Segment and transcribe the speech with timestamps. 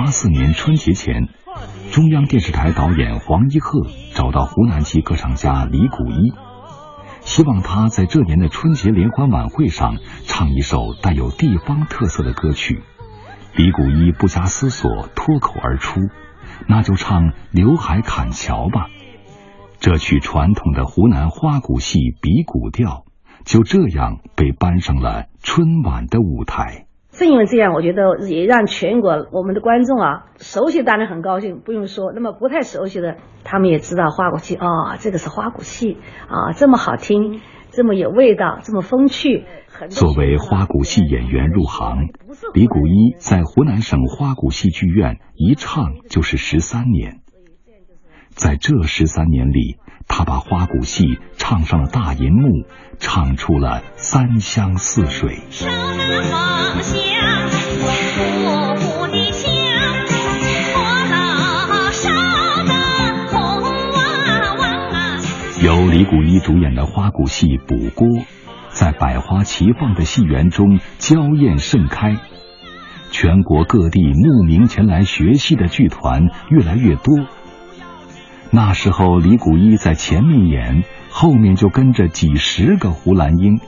[0.00, 1.28] 八四年春节前，
[1.92, 6.32] 中央电视台导演黄一鹤找到湖南籍歌唱家李谷一，
[7.20, 12.82] 希望他在这年的春节联欢晚会上唱一首带有地方特色的歌曲。
[13.54, 16.00] 李谷一不加思索，脱口而出
[16.66, 18.86] ：“那就唱《刘海砍樵》吧。”
[19.80, 23.04] 这曲传统的湖南花鼓戏比鼓调，
[23.44, 26.86] 就这样被搬上了春晚的舞台。
[27.20, 32.12] 正因为这样，我觉得也让全国我们的观众啊，熟悉当然很高兴，不用说。
[32.14, 35.98] 那么不太熟悉的，他们也知道花鼓戏啊，这个是花鼓戏
[36.28, 39.44] 啊，这么好听，这么有味道，这么风趣。
[39.90, 42.08] 作为花鼓戏演员入行，
[42.54, 47.20] 李谷一在湖南省花鼓戏剧院一唱就是十三年。
[48.30, 49.76] 在这十三年里，
[50.08, 52.64] 他把花鼓戏唱上了大银幕，
[52.98, 55.40] 唱出了三湘四水。
[65.62, 68.08] 由李谷一主演的花鼓戏《补锅》。
[68.72, 72.16] 在百花齐放的戏园中娇艳盛开，
[73.10, 77.26] 全国各地慕名前来学戏的剧团越来越多。
[78.50, 83.60] 那时候，李谷一在前面演，后面就跟着几十个胡兰英。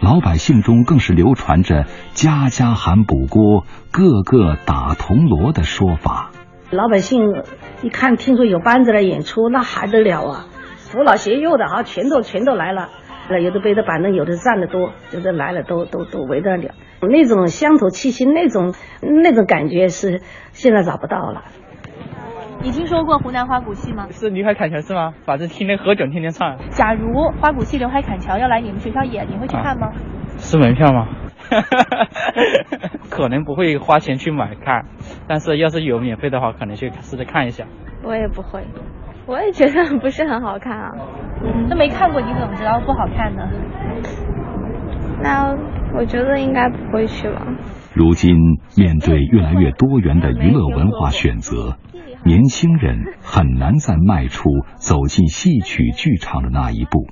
[0.00, 6.30] 老百姓中更是流传着“家家喊补锅，个个打铜锣”的说法。
[6.70, 7.42] 老百姓
[7.82, 10.46] 一看，听说有班子来演出，那还得了啊！
[10.76, 12.90] 扶老携幼的啊，全都全都来了。
[13.42, 16.74] 有的背着板凳，有的站的多，有的来了都都都围得了。
[17.00, 21.42] 那种乡土气息，那种那种感觉是现在找不到了。
[22.60, 24.06] 你听说过湖南花鼓戏吗？
[24.10, 25.14] 是刘海砍樵是吗？
[25.24, 26.56] 反正天天何炅天天唱。
[26.70, 29.92] 假如花鼓戏刘海砍樵要来你们学校演，你会去看吗？
[30.38, 31.06] 是门票吗？
[33.08, 34.84] 可能不会花钱去买看，
[35.28, 37.64] 但是要是有免费的话，可能去试着看一下。
[38.02, 38.62] 我也不会。
[39.26, 40.90] 我也觉得不是很好看啊，
[41.70, 43.48] 都没看过，你怎么知道不好看呢？
[45.20, 45.54] 那
[45.94, 47.42] 我觉得应该不会去吧。
[47.98, 51.78] 如今面对越来越多元的娱乐文化选择，
[52.24, 57.08] 年轻人很难再迈出走进戏曲剧场的那一步。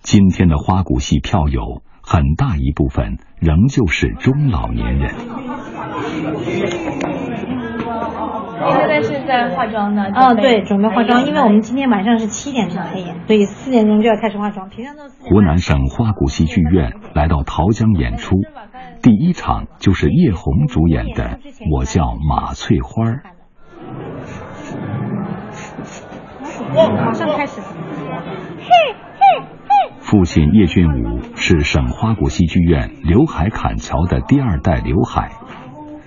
[0.00, 5.10] 今天的花鼓戏票友很大一部分仍旧是中老年人。
[8.70, 10.04] 现在是在化妆呢。
[10.14, 14.70] 哦，对，准备化妆，因为我们今天晚上是七点钟开演，所以四点钟就要开始化妆。
[14.70, 15.02] 平常都。
[15.20, 18.36] 湖南省花鼓戏剧院来到桃江演出，
[19.02, 21.38] 第一场就是叶红主演的
[21.70, 23.04] 《我叫马翠花》。
[26.74, 27.60] 马上开始。
[30.00, 35.32] 父亲叶俊武是省花鼓戏剧院刘海砍樵的第二代刘海，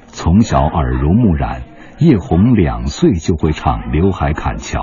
[0.08, 1.64] 从小耳濡目染。
[1.98, 4.80] 叶红两岁就会唱《刘海砍樵》，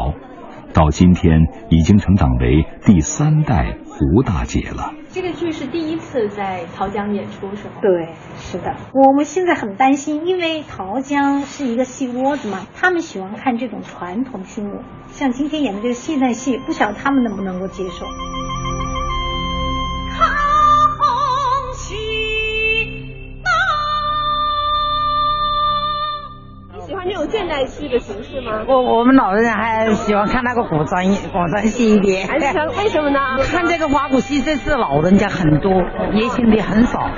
[0.72, 4.94] 到今天已经成长为第三代胡大姐了。
[5.12, 7.74] 这个剧是第一次在桃江演出，是吗？
[7.82, 8.74] 对，是的。
[8.94, 14.80] 我们现在很担心，因为桃江是一个戏窝子嘛，他们喜欢看这种传统戏目，
[15.10, 18.06] 像今天演的这个现代戏，不晓得他们能不能够接受。
[27.22, 28.64] 种现代戏的形式吗？
[28.66, 32.26] 我我们老人还喜欢看那个古装古装戏一点。
[32.26, 33.38] 还是为什么呢？
[33.38, 35.72] 看这个花鼓戏，这是老人家很多，
[36.12, 37.10] 年轻的很少。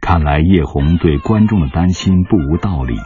[0.00, 2.96] 看来叶红对观众的担心不无道理。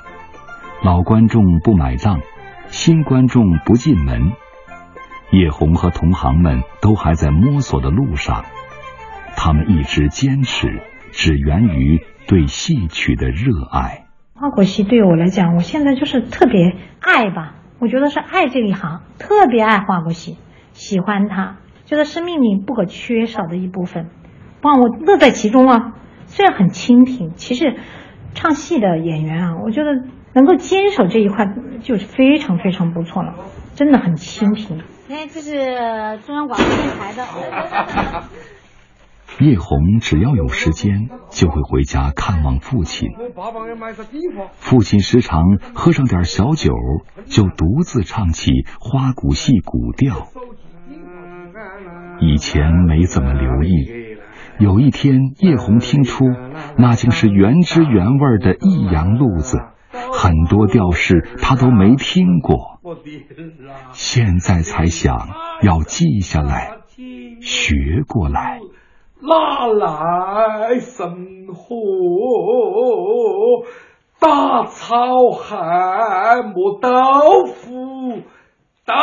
[0.82, 2.20] 老观众不买账，
[2.68, 4.32] 新观众不进门。
[5.30, 8.44] 叶红和同行们都还在摸索的路上，
[9.36, 10.80] 他们一直坚持，
[11.10, 14.05] 只源于对戏曲的热爱。
[14.38, 17.54] 花鼓戏对我来讲，我现在就是特别爱吧。
[17.78, 20.36] 我觉得是爱这一行，特别爱花鼓戏，
[20.74, 21.56] 喜欢它，
[21.86, 24.10] 觉得生命里不可缺少的一部分。
[24.60, 25.94] 哇，我乐在其中啊！
[26.26, 27.76] 虽然很清贫，其实
[28.34, 29.90] 唱戏的演员啊，我觉得
[30.34, 31.46] 能够坚守这一块
[31.80, 33.36] 就是非常非常不错了，
[33.74, 34.82] 真的很清贫。
[35.08, 35.54] 哎，这是
[36.26, 37.24] 中央广播电台的。
[39.40, 43.10] 叶红只要有时间，就会回家看望父亲。
[44.54, 45.42] 父亲时常
[45.74, 46.72] 喝上点小酒，
[47.26, 50.28] 就独自唱起花鼓戏古调。
[52.20, 54.16] 以前没怎么留意，
[54.58, 56.24] 有一天叶红听出
[56.78, 59.58] 那竟是原汁原味的益阳路子，
[60.12, 62.80] 很多调式他都没听过。
[63.92, 65.28] 现在才想
[65.62, 66.70] 要记下来，
[67.42, 68.60] 学过来。
[69.20, 71.76] 哪来生火？
[74.18, 76.88] 大草还磨豆
[77.46, 78.22] 腐，
[78.84, 78.94] 豆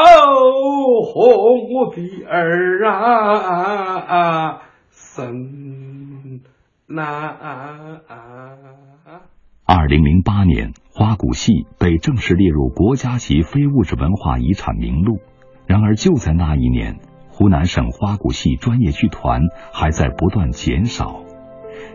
[1.06, 6.42] 红我的儿啊，生
[6.88, 7.38] 难。
[9.66, 15.20] 二零零八年，花鼓戏被正式列入国家级非物质文化遗产名录。
[15.66, 17.00] 然而，就在那一年，
[17.34, 19.42] 湖南省花鼓戏专业剧团
[19.74, 21.24] 还在不断减少，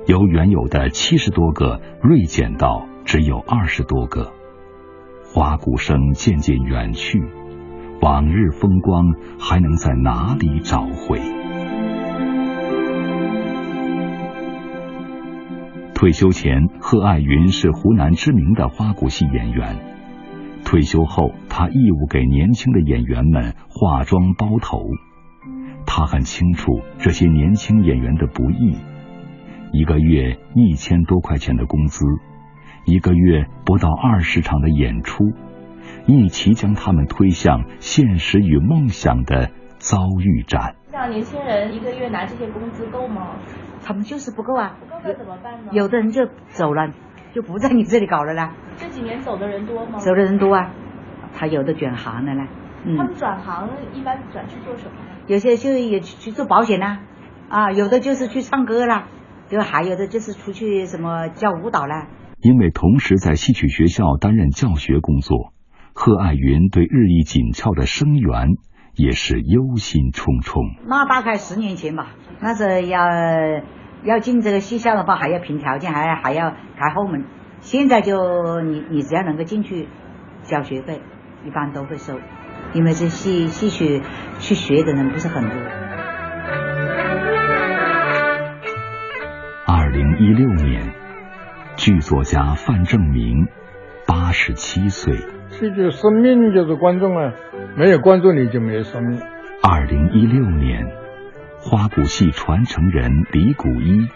[0.07, 2.87] 由原有的七十多个锐减到。
[3.05, 4.33] 只有二十多个，
[5.33, 7.23] 花鼓声渐渐远去，
[8.03, 11.19] 往日风光还能在哪里找回？
[15.95, 19.79] 退休前，贺爱云是湖南知名的花鼓戏演员。
[20.67, 24.83] 退休后，他义务给年轻的演员们化妆包头。
[25.91, 28.77] 他很清楚这些年轻演员的不易，
[29.73, 32.05] 一个月一千多块钱的工资。
[32.85, 35.25] 一个月不到二十场的演出，
[36.07, 40.77] 一起将他们推向现实与梦想的遭遇战。
[40.93, 43.37] 像年轻人一个月拿这些工资够吗？
[43.83, 44.77] 他们就是不够啊。
[44.79, 45.71] 不够那怎么办呢？
[45.73, 46.93] 有的人就走了，
[47.35, 48.55] 就不在你这里搞了啦。
[48.77, 49.99] 这几年走的人多吗？
[49.99, 50.71] 走的人多啊，
[51.39, 52.49] 他有的转行了呢。
[52.85, 52.97] 嗯。
[52.97, 54.97] 他们转行一般转去做什么？
[55.29, 57.01] 有些就也去做保险啦，
[57.49, 59.09] 啊，有的就是去唱歌啦，
[59.49, 62.09] 就还有的就是出去什么教舞蹈啦。
[62.41, 65.53] 因为同时在戏曲学校担任教学工作，
[65.93, 68.55] 贺爱云对日益紧俏的生源
[68.95, 70.79] 也是忧心忡忡。
[70.87, 73.01] 那大概十年前吧，那是要
[74.05, 77.25] 要进这个戏校的话，还要凭条件，还还要开后门。
[77.61, 79.89] 现在就你你只要能够进去，
[80.45, 81.03] 交学费，
[81.45, 82.19] 一般都会收，
[82.73, 84.03] 因为这戏戏曲
[84.39, 85.53] 去学的人不是很多。
[89.67, 90.95] 二零一六年。
[91.77, 93.47] 剧作家范正明，
[94.05, 95.15] 八十七岁。
[95.49, 97.33] 戏剧生命就是观众啊，
[97.77, 99.21] 没有观众你就没有生命。
[99.63, 100.91] 二零一六年，
[101.61, 104.09] 花鼓戏传承人李谷一，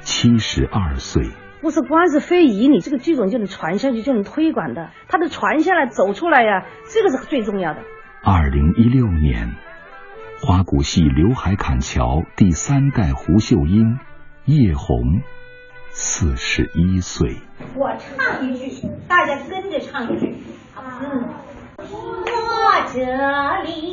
[0.00, 1.24] 七十二岁。
[1.60, 4.90] 不是光是非遗，你这个剧种就能传下去，就能推广的。
[5.08, 7.80] 它的传下来走出来呀，这个是最重要的。
[8.22, 9.54] 二零一六年，
[10.42, 13.98] 花鼓戏刘海砍樵第三代胡秀英，
[14.46, 15.20] 叶红。
[15.92, 17.38] 四十一岁，
[17.74, 20.36] 我唱一句，大家跟着唱一句。
[20.78, 21.28] 嗯，
[21.78, 21.84] 我
[22.94, 23.00] 这
[23.64, 23.89] 里。